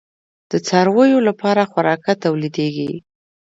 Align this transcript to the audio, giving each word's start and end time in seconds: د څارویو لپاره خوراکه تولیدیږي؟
د 0.51 0.53
څارویو 0.67 1.19
لپاره 1.27 1.61
خوراکه 1.71 2.13
تولیدیږي؟ 2.23 2.91